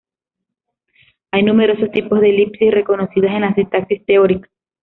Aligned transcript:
Hay 1.29 1.43
numerosos 1.43 1.91
tipos 1.91 2.21
de 2.21 2.31
elipsis 2.31 2.71
reconocidas 2.73 3.33
en 3.35 3.41
la 3.41 3.53
sintaxis 3.53 4.03
teórica. 4.03 4.49